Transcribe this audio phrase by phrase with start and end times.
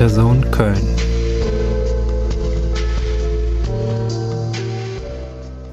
[0.00, 0.80] Interzone Köln.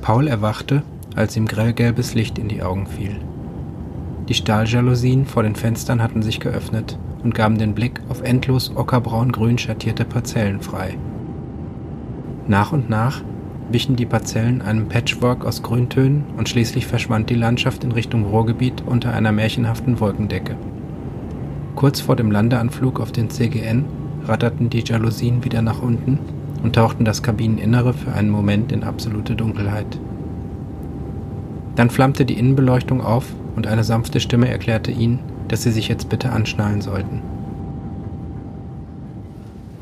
[0.02, 0.84] Paul erwachte,
[1.16, 3.21] als ihm grellgelbes Licht in die Augen fiel.
[4.27, 9.58] Die Stahljalousien vor den Fenstern hatten sich geöffnet und gaben den Blick auf endlos ockerbraun-grün
[9.59, 10.98] schattierte Parzellen frei.
[12.50, 13.21] Nach und nach
[13.71, 18.84] wichen die Parzellen einem Patchwork aus Grüntönen und schließlich verschwand die Landschaft in Richtung Ruhrgebiet
[18.86, 20.58] unter einer märchenhaften Wolkendecke.
[21.75, 23.86] Kurz vor dem Landeanflug auf den CGN
[24.27, 26.20] ratterten die Jalousien wieder nach unten
[26.63, 30.00] und tauchten das Kabineninnere für einen Moment in absolute Dunkelheit.
[31.76, 36.09] Dann flammte die Innenbeleuchtung auf und eine sanfte Stimme erklärte ihnen, dass sie sich jetzt
[36.09, 37.22] bitte anschnallen sollten.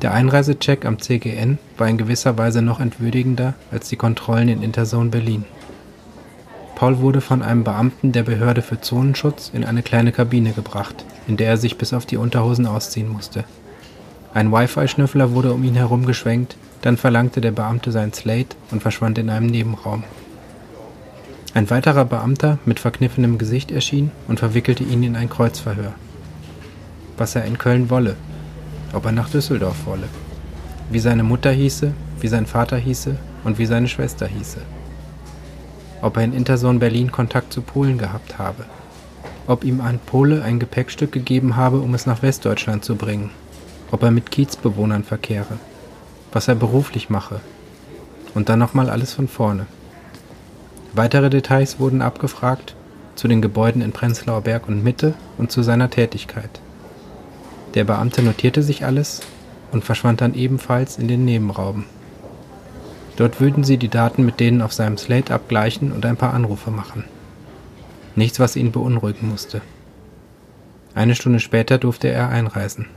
[0.02, 5.10] Der Einreisecheck am CGN war in gewisser Weise noch entwürdigender als die Kontrollen in Interzone
[5.10, 5.46] Berlin.
[6.76, 11.38] Paul wurde von einem Beamten der Behörde für Zonenschutz in eine kleine Kabine gebracht, in
[11.38, 13.46] der er sich bis auf die Unterhosen ausziehen musste.
[14.36, 19.18] Ein Wi-Fi-Schnüffler wurde um ihn herum geschwenkt, dann verlangte der Beamte sein Slate und verschwand
[19.18, 20.04] in einem Nebenraum.
[21.54, 25.94] Ein weiterer Beamter mit verkniffenem Gesicht erschien und verwickelte ihn in ein Kreuzverhör.
[27.16, 28.18] Was er in Köln wolle,
[28.92, 30.10] ob er nach Düsseldorf wolle,
[30.90, 34.60] wie seine Mutter hieße, wie sein Vater hieße und wie seine Schwester hieße.
[36.02, 38.66] Ob er in Interson Berlin Kontakt zu Polen gehabt habe.
[39.48, 43.30] Ob ihm ein Pole ein Gepäckstück gegeben habe, um es nach Westdeutschland zu bringen.
[43.96, 45.58] Ob er mit Kiezbewohnern verkehre.
[46.34, 47.40] Was er beruflich mache.
[48.34, 49.68] Und dann nochmal alles von vorne.
[50.92, 52.76] Weitere Details wurden abgefragt
[53.16, 56.60] zu den Gebäuden in Prenzlauer Berg und Mitte und zu seiner Tätigkeit.
[57.74, 59.22] Der Beamte notierte sich alles
[59.72, 61.86] und verschwand dann ebenfalls in den Nebenraum.
[63.16, 66.70] Dort würden sie die Daten mit denen auf seinem Slate abgleichen und ein paar Anrufe
[66.70, 67.06] machen.
[68.18, 69.62] Nichts, was ihn beunruhigen musste.
[70.94, 72.88] Eine Stunde später durfte er einreisen.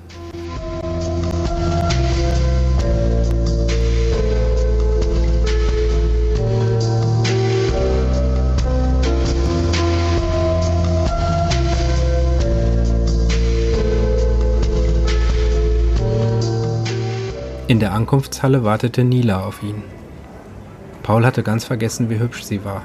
[17.68, 19.82] In der Ankunftshalle wartete Nila auf ihn.
[21.02, 22.80] Paul hatte ganz vergessen, wie hübsch sie war.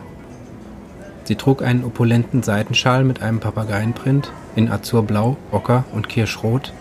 [1.23, 6.73] Sie trug einen opulenten Seidenschal mit einem Papageienprint in Azurblau, Ocker und Kirschrot,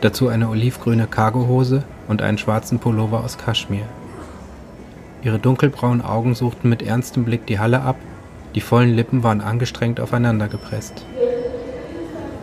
[0.00, 3.84] dazu eine olivgrüne Cargohose und einen schwarzen Pullover aus Kaschmir.
[5.22, 7.96] Ihre dunkelbraunen Augen suchten mit ernstem Blick die Halle ab,
[8.54, 11.04] die vollen Lippen waren angestrengt aufeinander gepresst.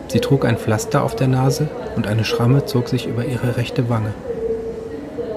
[0.06, 3.88] Sie trug ein Pflaster auf der Nase und eine Schramme zog sich über ihre rechte
[3.88, 4.14] Wange.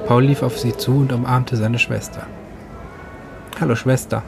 [0.08, 2.28] Paul lief auf sie zu und umarmte seine Schwester.
[3.60, 4.24] Hallo Schwester.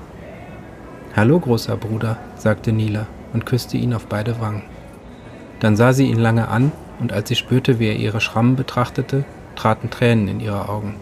[1.16, 4.64] Hallo großer Bruder, sagte Nila und küsste ihn auf beide Wangen.
[5.62, 9.24] Dann sah sie ihn lange an und als sie spürte, wie er ihre Schrammen betrachtete,
[9.56, 10.96] traten Tränen in ihre Augen.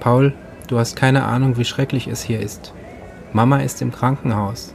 [0.00, 0.32] Paul,
[0.66, 2.72] du hast keine Ahnung, wie schrecklich es hier ist.
[3.34, 4.72] Mama ist im Krankenhaus.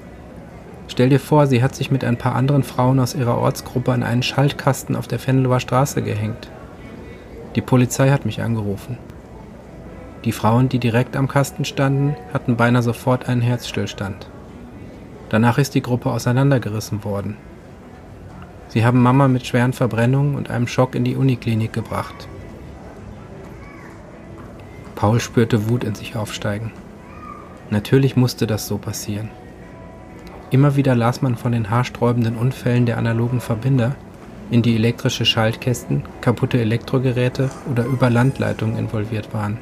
[0.87, 4.03] Stell dir vor, sie hat sich mit ein paar anderen Frauen aus ihrer Ortsgruppe an
[4.03, 6.51] einen Schaltkasten auf der Venloer Straße gehängt.
[7.55, 8.97] Die Polizei hat mich angerufen.
[10.23, 14.29] Die Frauen, die direkt am Kasten standen, hatten beinahe sofort einen Herzstillstand.
[15.29, 17.37] Danach ist die Gruppe auseinandergerissen worden.
[18.69, 22.27] Sie haben Mama mit schweren Verbrennungen und einem Schock in die Uniklinik gebracht.
[24.95, 26.71] Paul spürte Wut in sich aufsteigen.
[27.69, 29.29] Natürlich musste das so passieren.
[30.51, 33.95] Immer wieder las man von den haarsträubenden Unfällen der analogen Verbinder,
[34.51, 39.57] in die elektrische Schaltkästen, kaputte Elektrogeräte oder Überlandleitungen involviert waren.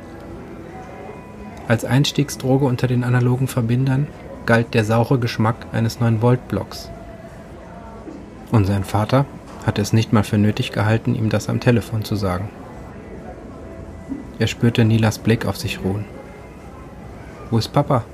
[1.67, 4.07] Als Einstiegsdroge unter den analogen Verbindern
[4.47, 6.89] galt der saure Geschmack eines 9-Volt-Blocks.
[8.51, 9.25] Und sein Vater
[9.63, 12.49] hatte es nicht mal für nötig gehalten, ihm das am Telefon zu sagen.
[14.39, 16.05] Er spürte Nilas Blick auf sich ruhen.
[17.51, 18.05] Wo ist Papa?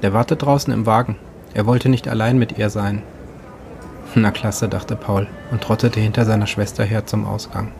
[0.00, 1.16] Er wartet draußen im Wagen.
[1.54, 3.02] Er wollte nicht allein mit ihr sein,
[4.14, 7.72] na klasse, dachte Paul und trottete hinter seiner Schwester her zum Ausgang.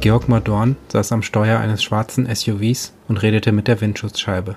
[0.00, 4.56] Georg Madorn saß am Steuer eines schwarzen SUVs und redete mit der Windschutzscheibe.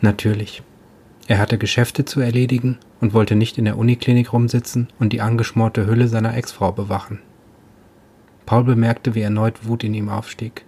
[0.00, 0.64] Natürlich,
[1.28, 5.86] er hatte Geschäfte zu erledigen und wollte nicht in der Uniklinik rumsitzen und die angeschmorte
[5.86, 7.20] Hülle seiner Ex-Frau bewachen.
[8.44, 10.64] Paul bemerkte, wie erneut Wut in ihm aufstieg.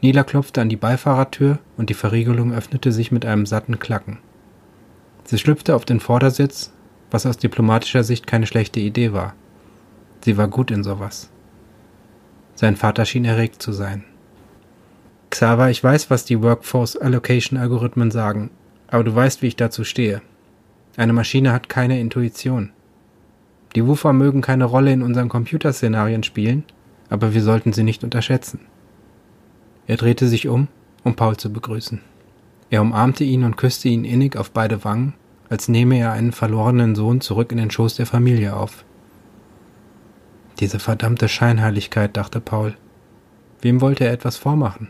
[0.00, 4.18] Nila klopfte an die Beifahrertür und die Verriegelung öffnete sich mit einem satten Klacken.
[5.24, 6.72] Sie schlüpfte auf den Vordersitz,
[7.12, 9.34] was aus diplomatischer Sicht keine schlechte Idee war.
[10.24, 11.30] Sie war gut in sowas.
[12.56, 14.04] Sein Vater schien erregt zu sein.
[15.30, 18.50] Xaver, ich weiß, was die Workforce Allocation Algorithmen sagen,
[18.92, 20.20] aber du weißt, wie ich dazu stehe.
[20.96, 22.70] Eine Maschine hat keine Intuition.
[23.74, 26.64] Die Woofer mögen keine Rolle in unseren Computerszenarien spielen,
[27.08, 28.60] aber wir sollten sie nicht unterschätzen.
[29.86, 30.68] Er drehte sich um,
[31.04, 32.02] um Paul zu begrüßen.
[32.68, 35.14] Er umarmte ihn und küsste ihn innig auf beide Wangen,
[35.48, 38.84] als nehme er einen verlorenen Sohn zurück in den Schoß der Familie auf.
[40.60, 42.74] Diese verdammte Scheinheiligkeit, dachte Paul.
[43.62, 44.88] Wem wollte er etwas vormachen?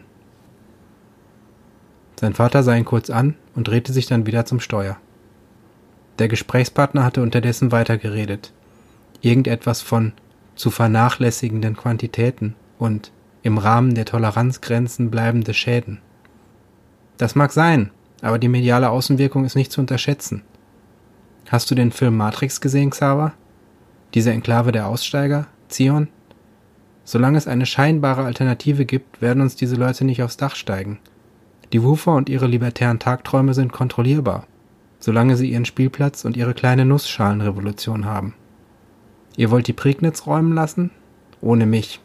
[2.22, 4.96] Sein Vater sah ihn kurz an und drehte sich dann wieder zum Steuer.
[6.20, 8.52] Der Gesprächspartner hatte unterdessen weitergeredet.
[9.22, 10.12] Irgendetwas von
[10.54, 13.10] zu vernachlässigenden Quantitäten und
[13.42, 15.98] im Rahmen der Toleranzgrenzen bleibende Schäden.
[17.16, 17.90] Das mag sein,
[18.20, 20.42] aber die mediale Außenwirkung ist nicht zu unterschätzen.
[21.48, 23.32] Hast du den Film Matrix gesehen, Xaver?
[24.14, 26.06] Diese Enklave der Aussteiger, Zion?
[27.02, 31.00] Solange es eine scheinbare Alternative gibt, werden uns diese Leute nicht aufs Dach steigen.
[31.72, 34.46] Die Woofer und ihre libertären Tagträume sind kontrollierbar,
[34.98, 38.34] solange sie ihren Spielplatz und ihre kleine Nussschalenrevolution haben.
[39.36, 40.90] Ihr wollt die Prignitz räumen lassen?
[41.40, 42.00] Ohne mich.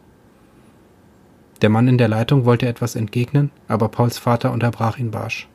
[1.61, 5.49] Der Mann in der Leitung wollte etwas entgegnen, aber Pauls Vater unterbrach ihn barsch.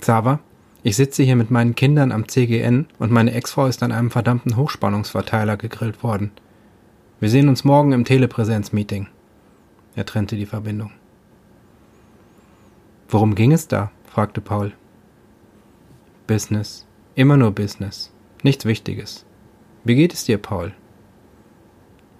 [0.00, 0.40] Xaver,
[0.82, 4.56] ich sitze hier mit meinen Kindern am CGN und meine Ex-Frau ist an einem verdammten
[4.56, 6.30] Hochspannungsverteiler gegrillt worden.
[7.20, 9.06] Wir sehen uns morgen im Telepräsenz-Meeting.
[9.94, 10.92] Er trennte die Verbindung.
[13.12, 13.90] Worum ging es da?
[14.06, 14.72] fragte Paul.
[16.26, 16.86] Business.
[17.14, 18.10] Immer nur Business.
[18.42, 19.26] Nichts Wichtiges.
[19.84, 20.72] Wie geht es dir, Paul?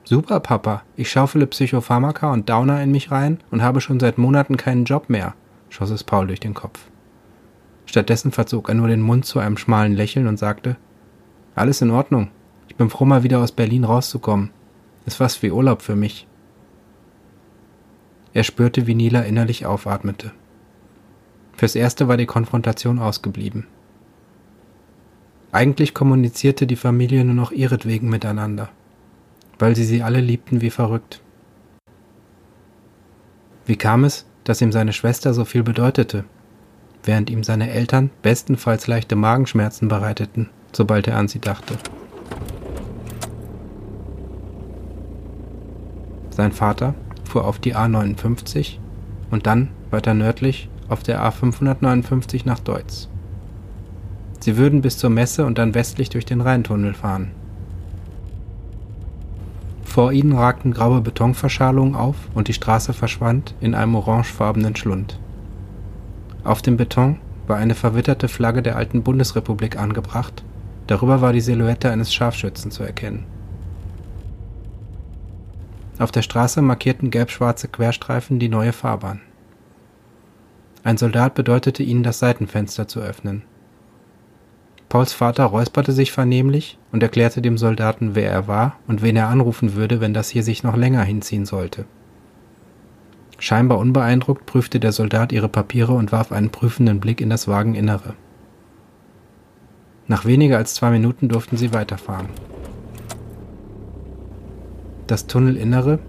[0.04, 4.58] Super, Papa, ich schaufele Psychopharmaka und Downer in mich rein und habe schon seit Monaten
[4.58, 5.34] keinen Job mehr,
[5.70, 6.90] schoss es Paul durch den Kopf.
[7.86, 10.76] Stattdessen verzog er nur den Mund zu einem schmalen Lächeln und sagte,
[11.54, 12.28] alles in Ordnung.
[12.68, 14.50] Ich bin froh, mal wieder aus Berlin rauszukommen.
[15.06, 16.26] Ist fast wie Urlaub für mich.
[18.34, 20.32] Er spürte, wie Nila innerlich aufatmete.
[21.54, 23.66] Fürs Erste war die Konfrontation ausgeblieben.
[25.52, 28.70] Eigentlich kommunizierte die Familie nur noch ihretwegen miteinander
[29.62, 31.20] weil sie sie alle liebten wie verrückt.
[33.64, 36.24] Wie kam es, dass ihm seine Schwester so viel bedeutete,
[37.04, 41.76] während ihm seine Eltern bestenfalls leichte Magenschmerzen bereiteten, sobald er an sie dachte?
[46.30, 48.78] Sein Vater fuhr auf die A59
[49.30, 53.08] und dann weiter nördlich auf der A559 nach Deutz.
[54.40, 57.30] Sie würden bis zur Messe und dann westlich durch den Rheintunnel fahren.
[59.84, 65.18] Vor ihnen ragten graue Betonverschalungen auf und die Straße verschwand in einem orangefarbenen Schlund.
[66.44, 70.42] Auf dem Beton war eine verwitterte Flagge der alten Bundesrepublik angebracht,
[70.86, 73.26] darüber war die Silhouette eines Scharfschützen zu erkennen.
[75.98, 79.20] Auf der Straße markierten gelb-schwarze Querstreifen die neue Fahrbahn.
[80.84, 83.42] Ein Soldat bedeutete ihnen, das Seitenfenster zu öffnen.
[84.88, 89.28] Pauls Vater räusperte sich vernehmlich und erklärte dem Soldaten, wer er war und wen er
[89.28, 91.86] anrufen würde, wenn das hier sich noch länger hinziehen sollte.
[93.38, 98.14] Scheinbar unbeeindruckt prüfte der Soldat ihre Papiere und warf einen prüfenden Blick in das Wageninnere.
[100.06, 102.28] Nach weniger als zwei Minuten durften sie weiterfahren.
[105.06, 106.00] Das Tunnelinnere,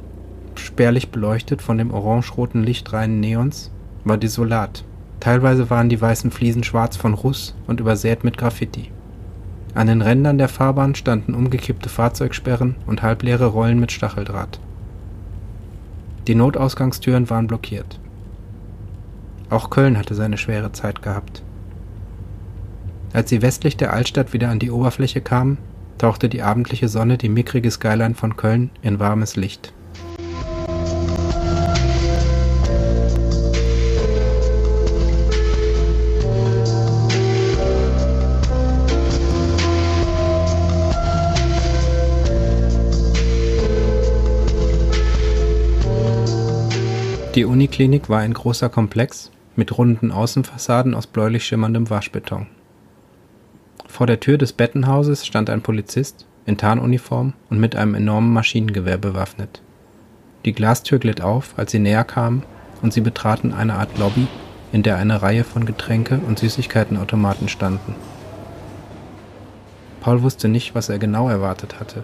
[0.56, 3.72] spärlich beleuchtet von dem orangeroten Licht reinen Neons,
[4.04, 4.84] war desolat
[5.24, 8.92] Teilweise waren die weißen Fliesen schwarz von Ruß und übersät mit Graffiti.
[9.74, 14.60] An den Rändern der Fahrbahn standen umgekippte Fahrzeugsperren und halbleere Rollen mit Stacheldraht.
[16.28, 18.02] Die Notausgangstüren waren blockiert.
[19.50, 21.42] Auch Köln hatte seine schwere Zeit gehabt.
[23.14, 25.58] Als sie westlich der Altstadt wieder an die Oberfläche kamen,
[26.00, 29.72] tauchte die abendliche Sonne die mickrige Skyline von Köln in warmes Licht.
[47.36, 52.46] Die Uniklinik war ein großer Komplex mit runden Außenfassaden aus bläulich schimmerndem Waschbeton.
[53.88, 59.00] Vor der Tür des Bettenhauses stand ein Polizist in Tarnuniform und mit einem enormen Maschinengewehr
[59.00, 59.64] bewaffnet.
[60.46, 62.44] Die Glastür glitt auf, als sie näher kamen,
[62.84, 64.28] und sie betraten eine Art Lobby,
[64.72, 67.96] in der eine Reihe von Getränke- und Süßigkeitenautomaten standen.
[70.02, 72.04] Paul wusste nicht, was er genau erwartet hatte.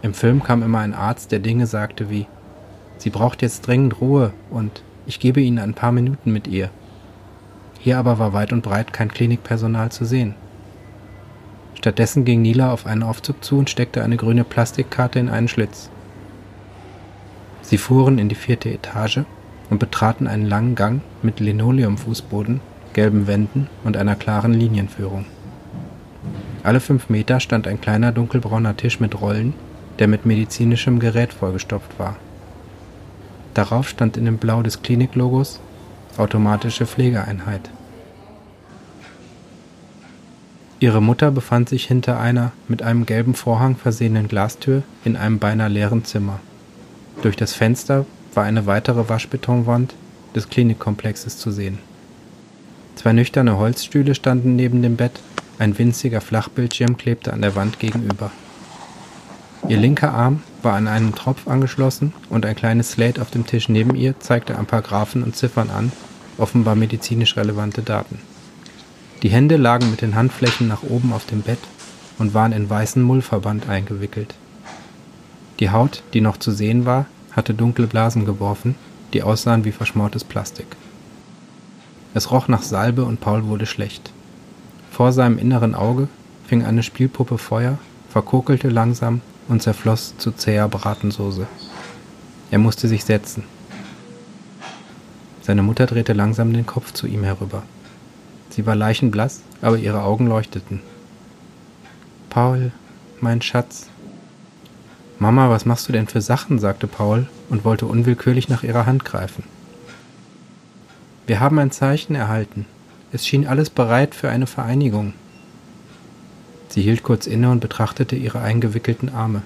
[0.00, 2.26] Im Film kam immer ein Arzt, der Dinge sagte wie
[3.02, 6.70] Sie braucht jetzt dringend Ruhe und ich gebe Ihnen ein paar Minuten mit ihr.
[7.80, 10.36] Hier aber war weit und breit kein Klinikpersonal zu sehen.
[11.74, 15.90] Stattdessen ging Nila auf einen Aufzug zu und steckte eine grüne Plastikkarte in einen Schlitz.
[17.60, 19.22] Sie fuhren in die vierte Etage
[19.68, 22.60] und betraten einen langen Gang mit Linoleumfußboden,
[22.92, 25.24] gelben Wänden und einer klaren Linienführung.
[26.62, 29.54] Alle fünf Meter stand ein kleiner dunkelbrauner Tisch mit Rollen,
[29.98, 32.16] der mit medizinischem Gerät vollgestopft war.
[33.54, 35.60] Darauf stand in dem Blau des Kliniklogos
[36.18, 37.70] automatische Pflegeeinheit.
[40.80, 45.68] Ihre Mutter befand sich hinter einer mit einem gelben Vorhang versehenen Glastür in einem beinahe
[45.68, 46.40] leeren Zimmer.
[47.22, 48.04] Durch das Fenster
[48.34, 49.94] war eine weitere Waschbetonwand
[50.34, 51.78] des Klinikkomplexes zu sehen.
[52.96, 55.20] Zwei nüchterne Holzstühle standen neben dem Bett,
[55.58, 58.32] ein winziger Flachbildschirm klebte an der Wand gegenüber.
[59.68, 63.68] Ihr linker Arm war an einen Tropf angeschlossen und ein kleines Slate auf dem Tisch
[63.68, 65.92] neben ihr zeigte ein paar Graphen und Ziffern an,
[66.38, 68.18] offenbar medizinisch relevante Daten.
[69.22, 71.60] Die Hände lagen mit den Handflächen nach oben auf dem Bett
[72.18, 74.34] und waren in weißen Mullverband eingewickelt.
[75.60, 78.74] Die Haut, die noch zu sehen war, hatte dunkle Blasen geworfen,
[79.12, 80.66] die aussahen wie verschmortes Plastik.
[82.14, 84.12] Es roch nach Salbe und Paul wurde schlecht.
[84.90, 86.08] Vor seinem inneren Auge
[86.46, 87.78] fing eine Spielpuppe Feuer,
[88.10, 89.20] verkokelte langsam
[89.52, 91.46] und zerfloss zu zäher Bratensoße.
[92.50, 93.44] Er musste sich setzen.
[95.42, 97.62] Seine Mutter drehte langsam den Kopf zu ihm herüber.
[98.50, 100.80] Sie war leichenblass, aber ihre Augen leuchteten.
[102.30, 102.72] Paul,
[103.20, 103.88] mein Schatz.
[105.18, 106.58] Mama, was machst du denn für Sachen?
[106.58, 109.44] sagte Paul und wollte unwillkürlich nach ihrer Hand greifen.
[111.26, 112.66] Wir haben ein Zeichen erhalten.
[113.12, 115.12] Es schien alles bereit für eine Vereinigung.
[116.72, 119.42] Sie hielt kurz inne und betrachtete ihre eingewickelten Arme.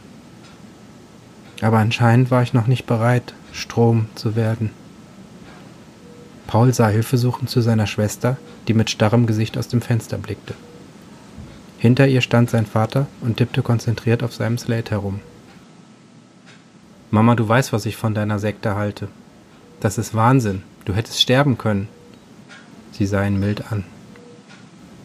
[1.61, 4.71] Aber anscheinend war ich noch nicht bereit, Strom zu werden.
[6.47, 8.37] Paul sah hilfesuchend zu seiner Schwester,
[8.68, 10.54] die mit starrem Gesicht aus dem Fenster blickte.
[11.78, 15.18] Hinter ihr stand sein Vater und tippte konzentriert auf seinem Slate herum.
[17.11, 19.09] Mama, du weißt, was ich von deiner Sekte halte.
[19.80, 20.62] Das ist Wahnsinn.
[20.85, 21.88] Du hättest sterben können.
[22.92, 23.83] Sie sah ihn mild an.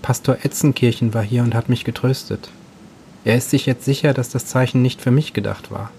[0.02, 2.50] Pastor Etzenkirchen war hier und hat mich getröstet.
[3.24, 5.92] Er ist sich jetzt sicher, dass das Zeichen nicht für mich gedacht war.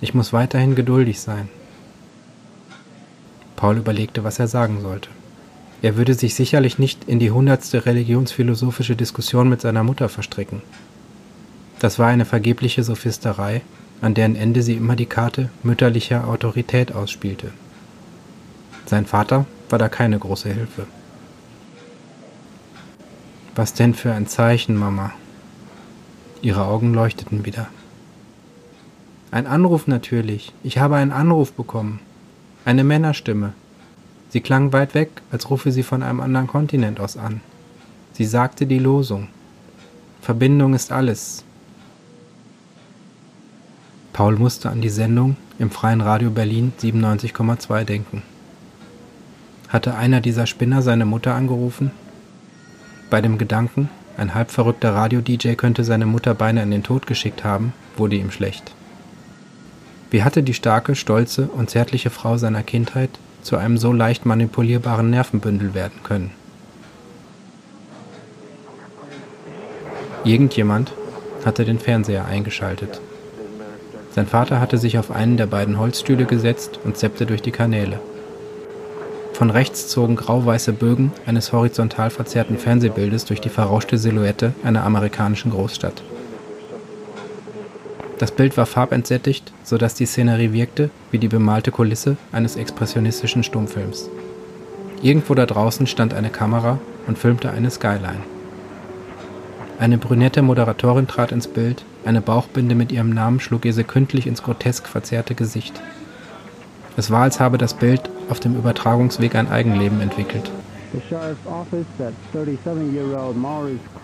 [0.00, 1.48] Ich muss weiterhin geduldig sein.
[3.56, 5.08] Paul überlegte, was er sagen sollte.
[5.80, 10.60] Er würde sich sicherlich nicht in die hundertste religionsphilosophische Diskussion mit seiner Mutter verstricken.
[11.78, 13.62] Das war eine vergebliche Sophisterei,
[14.00, 17.52] an deren Ende sie immer die Karte mütterlicher Autorität ausspielte.
[18.86, 20.86] Sein Vater war da keine große Hilfe.
[23.54, 25.12] Was denn für ein Zeichen, Mama?
[26.42, 27.68] Ihre Augen leuchteten wieder.
[29.30, 30.52] Ein Anruf natürlich.
[30.64, 32.00] Ich habe einen Anruf bekommen.
[32.64, 33.52] Eine Männerstimme.
[34.28, 37.40] Sie klang weit weg, als rufe sie von einem anderen Kontinent aus an.
[38.12, 39.28] Sie sagte die Losung.
[40.20, 41.44] Verbindung ist alles.
[44.12, 48.22] Paul musste an die Sendung im Freien Radio Berlin 97,2 denken.
[49.68, 51.92] Hatte einer dieser Spinner seine Mutter angerufen?
[53.14, 57.72] Bei dem Gedanken, ein halbverrückter Radio-DJ könnte seine Mutter beinahe in den Tod geschickt haben,
[57.96, 58.74] wurde ihm schlecht.
[60.10, 65.10] Wie hatte die starke, stolze und zärtliche Frau seiner Kindheit zu einem so leicht manipulierbaren
[65.10, 66.32] Nervenbündel werden können.
[70.24, 70.90] Irgendjemand
[71.44, 73.00] hatte den Fernseher eingeschaltet.
[74.10, 78.00] Sein Vater hatte sich auf einen der beiden Holzstühle gesetzt und zeppte durch die Kanäle.
[79.34, 85.50] Von rechts zogen grau-weiße Bögen eines horizontal verzerrten Fernsehbildes durch die verrauschte Silhouette einer amerikanischen
[85.50, 86.02] Großstadt.
[88.20, 93.42] Das Bild war farbentsättigt, so dass die Szenerie wirkte wie die bemalte Kulisse eines expressionistischen
[93.42, 94.08] Stummfilms.
[95.02, 98.22] Irgendwo da draußen stand eine Kamera und filmte eine Skyline.
[99.80, 104.44] Eine brünette Moderatorin trat ins Bild, eine Bauchbinde mit ihrem Namen schlug ihr sekündlich ins
[104.44, 105.82] grotesk verzerrte Gesicht.
[106.96, 110.50] Es war, als habe das Bild auf dem Übertragungsweg ein Eigenleben entwickelt.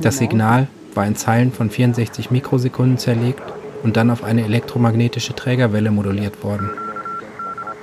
[0.01, 3.43] Das Signal war in Zeilen von 64 Mikrosekunden zerlegt
[3.83, 6.71] und dann auf eine elektromagnetische Trägerwelle moduliert worden.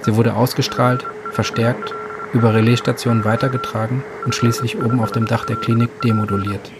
[0.01, 1.93] Sie wurde ausgestrahlt, verstärkt,
[2.33, 6.71] über Relaisstationen weitergetragen und schließlich oben auf dem Dach der Klinik demoduliert.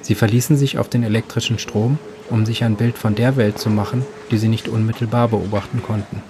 [0.00, 1.98] Sie verließen sich auf den elektrischen Strom,
[2.30, 6.22] um sich ein Bild von der Welt zu machen, die sie nicht unmittelbar beobachten konnten.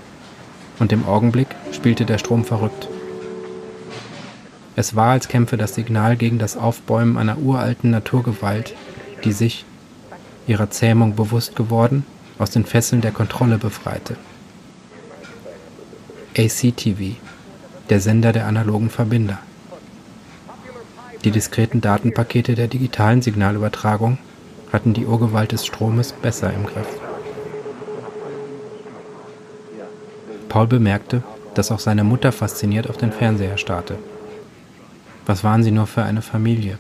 [0.79, 2.89] Und im Augenblick spielte der Strom verrückt.
[4.77, 8.75] Es war, als kämpfe das Signal gegen das Aufbäumen einer uralten Naturgewalt,
[9.25, 9.65] die sich,
[10.47, 12.05] ihrer Zähmung bewusst geworden,
[12.39, 14.17] aus den Fesseln der Kontrolle befreite.
[16.37, 17.17] ACTV,
[17.91, 19.39] der Sender der analogen Verbinder.
[21.25, 24.19] Die diskreten Datenpakete der digitalen Signalübertragung
[24.73, 26.87] hatten die Urgewalt des Stromes besser im Griff.
[30.59, 31.23] Paul bemerkte,
[31.55, 33.97] dass auch seine Mutter fasziniert auf den Fernseher starrte.
[35.25, 36.79] Was waren sie nur für eine Familie?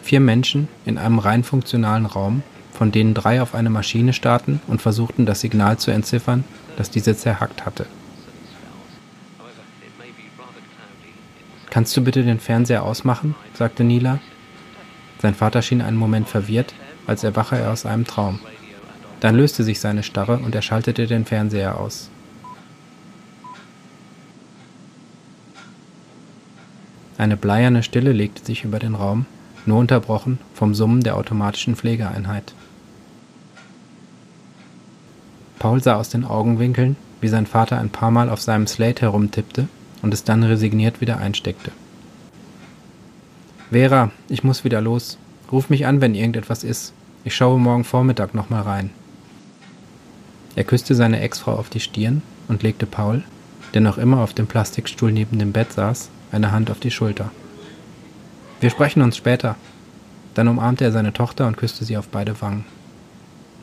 [0.00, 4.80] Vier Menschen in einem rein funktionalen Raum, von denen drei auf eine Maschine starrten und
[4.80, 6.44] versuchten, das Signal zu entziffern,
[6.76, 7.84] das diese zerhackt hatte.
[11.70, 13.34] Kannst du bitte den Fernseher ausmachen?
[13.54, 14.20] sagte Nila.
[15.20, 16.76] Sein Vater schien einen Moment verwirrt,
[17.08, 18.38] als erwache er aus einem Traum.
[19.18, 22.10] Dann löste sich seine Starre und er schaltete den Fernseher aus.
[27.18, 29.26] Eine bleierne Stille legte sich über den Raum,
[29.66, 32.54] nur unterbrochen vom Summen der automatischen Pflegeeinheit.
[35.58, 39.66] Paul sah aus den Augenwinkeln, wie sein Vater ein paar Mal auf seinem Slate herumtippte
[40.00, 41.72] und es dann resigniert wieder einsteckte.
[43.72, 45.18] Vera, ich muss wieder los.
[45.50, 46.92] Ruf mich an, wenn irgendetwas ist.
[47.24, 48.90] Ich schaue morgen Vormittag nochmal rein.
[50.54, 53.24] Er küsste seine Ex-Frau auf die Stirn und legte Paul,
[53.74, 57.30] der noch immer auf dem Plastikstuhl neben dem Bett saß, eine Hand auf die Schulter.
[58.60, 59.56] Wir sprechen uns später.
[60.34, 62.64] Dann umarmte er seine Tochter und küsste sie auf beide Wangen.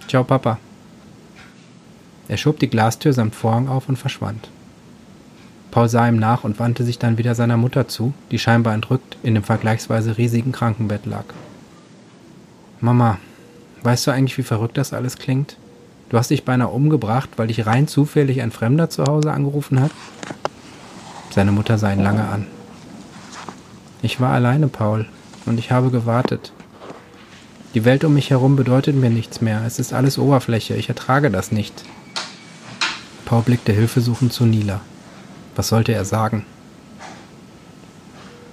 [0.08, 0.58] Ciao, Papa.
[2.28, 4.50] Er schob die Glastür samt Vorhang auf und verschwand.
[5.72, 9.18] Paul sah ihm nach und wandte sich dann wieder seiner Mutter zu, die scheinbar entrückt
[9.24, 11.26] in dem vergleichsweise riesigen Krankenbett lag.
[12.80, 13.18] Mama,
[13.84, 15.58] weißt du eigentlich, wie verrückt das alles klingt?
[16.10, 19.92] Du hast dich beinahe umgebracht, weil dich rein zufällig ein Fremder zu Hause angerufen hat?
[21.32, 22.48] Seine Mutter sah ihn lange an.
[24.06, 25.08] Ich war alleine, Paul,
[25.48, 26.54] und ich habe gewartet.
[27.74, 29.64] Die Welt um mich herum bedeutet mir nichts mehr.
[29.66, 30.76] Es ist alles Oberfläche.
[30.76, 31.84] Ich ertrage das nicht.
[33.26, 34.82] Paul blickte hilfesuchend zu Nila.
[35.56, 36.46] Was sollte er sagen?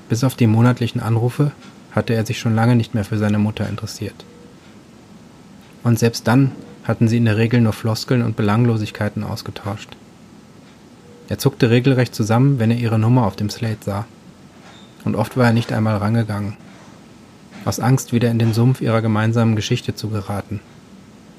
[0.08, 1.52] Bis auf die monatlichen Anrufe
[1.90, 4.24] hatte er sich schon lange nicht mehr für seine Mutter interessiert.
[5.84, 6.52] Und selbst dann
[6.84, 9.98] hatten sie in der Regel nur Floskeln und Belanglosigkeiten ausgetauscht.
[11.28, 14.06] Er zuckte regelrecht zusammen, wenn er ihre Nummer auf dem Slate sah.
[15.04, 16.56] Und oft war er nicht einmal rangegangen.
[17.64, 20.60] Aus Angst, wieder in den Sumpf ihrer gemeinsamen Geschichte zu geraten.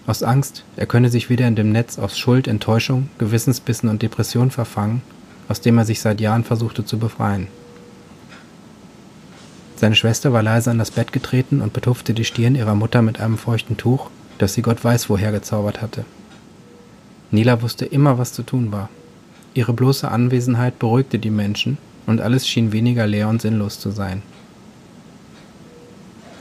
[0.06, 4.52] Aus Angst, er könne sich wieder in dem Netz aus Schuld, Enttäuschung, Gewissensbissen und Depression
[4.52, 5.02] verfangen,
[5.48, 7.48] aus dem er sich seit Jahren versuchte zu befreien.
[9.78, 13.20] Seine Schwester war leise an das Bett getreten und betupfte die Stirn ihrer Mutter mit
[13.20, 16.06] einem feuchten Tuch, das sie Gott weiß woher gezaubert hatte.
[17.32, 18.90] Nila wusste immer, was zu tun war.
[19.54, 24.22] Ihre bloße Anwesenheit beruhigte die Menschen, und alles schien weniger leer und sinnlos zu sein.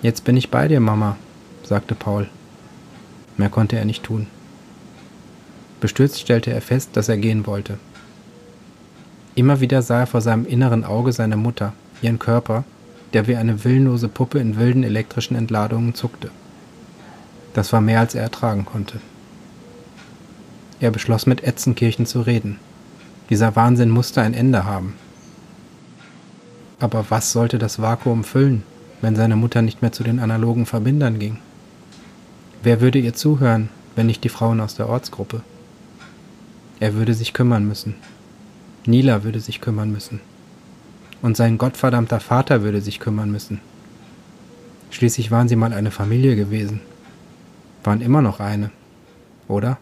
[0.02, 1.16] Jetzt bin ich bei dir, Mama,
[1.62, 2.28] sagte Paul.
[3.36, 4.26] Mehr konnte er nicht tun.
[5.80, 7.78] Bestürzt stellte er fest, dass er gehen wollte.
[9.34, 11.72] Immer wieder sah er vor seinem inneren Auge seine Mutter,
[12.02, 12.64] ihren Körper,
[13.12, 16.30] der wie eine willenlose Puppe in wilden elektrischen Entladungen zuckte.
[17.54, 19.00] Das war mehr, als er ertragen konnte.
[20.80, 22.58] Er beschloss, mit Etzenkirchen zu reden.
[23.30, 24.94] Dieser Wahnsinn musste ein Ende haben.
[26.82, 28.64] Aber was sollte das Vakuum füllen,
[29.02, 31.38] wenn seine Mutter nicht mehr zu den analogen Verbindern ging?
[32.64, 35.42] Wer würde ihr zuhören, wenn nicht die Frauen aus der Ortsgruppe?
[36.80, 37.94] Er würde sich kümmern müssen.
[38.84, 40.18] Nila würde sich kümmern müssen.
[41.22, 43.60] Und sein gottverdammter Vater würde sich kümmern müssen.
[44.90, 46.80] Schließlich waren sie mal eine Familie gewesen.
[47.84, 48.72] Waren immer noch eine,
[49.46, 49.78] oder?